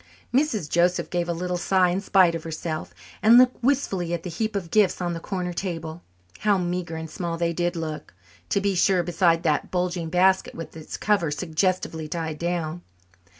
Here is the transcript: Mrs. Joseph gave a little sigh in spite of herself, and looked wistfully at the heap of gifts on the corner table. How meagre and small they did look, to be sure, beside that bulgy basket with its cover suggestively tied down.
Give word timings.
Mrs. 0.33 0.67
Joseph 0.67 1.11
gave 1.11 1.29
a 1.29 1.31
little 1.31 1.57
sigh 1.57 1.89
in 1.91 2.01
spite 2.01 2.33
of 2.33 2.43
herself, 2.43 2.91
and 3.21 3.37
looked 3.37 3.61
wistfully 3.63 4.15
at 4.15 4.23
the 4.23 4.31
heap 4.31 4.55
of 4.55 4.71
gifts 4.71 4.99
on 4.99 5.13
the 5.13 5.19
corner 5.19 5.53
table. 5.53 6.01
How 6.39 6.57
meagre 6.57 6.95
and 6.95 7.07
small 7.07 7.37
they 7.37 7.53
did 7.53 7.75
look, 7.75 8.15
to 8.49 8.59
be 8.59 8.73
sure, 8.73 9.03
beside 9.03 9.43
that 9.43 9.69
bulgy 9.69 10.07
basket 10.07 10.55
with 10.55 10.75
its 10.75 10.97
cover 10.97 11.29
suggestively 11.29 12.07
tied 12.07 12.39
down. 12.39 12.81